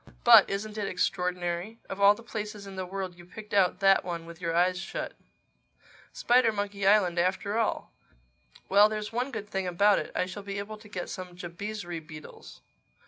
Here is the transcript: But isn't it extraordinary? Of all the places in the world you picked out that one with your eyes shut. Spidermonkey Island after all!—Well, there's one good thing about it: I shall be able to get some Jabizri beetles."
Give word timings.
But 0.23 0.49
isn't 0.49 0.79
it 0.79 0.87
extraordinary? 0.87 1.77
Of 1.87 2.01
all 2.01 2.15
the 2.15 2.23
places 2.23 2.65
in 2.65 2.75
the 2.75 2.87
world 2.87 3.13
you 3.15 3.23
picked 3.23 3.53
out 3.53 3.81
that 3.81 4.03
one 4.03 4.25
with 4.25 4.41
your 4.41 4.55
eyes 4.55 4.79
shut. 4.79 5.13
Spidermonkey 6.11 6.87
Island 6.87 7.19
after 7.19 7.59
all!—Well, 7.59 8.89
there's 8.89 9.13
one 9.13 9.29
good 9.29 9.47
thing 9.47 9.67
about 9.67 9.99
it: 9.99 10.11
I 10.15 10.25
shall 10.25 10.41
be 10.41 10.57
able 10.57 10.79
to 10.79 10.89
get 10.89 11.07
some 11.07 11.35
Jabizri 11.35 11.99
beetles." 11.99 12.61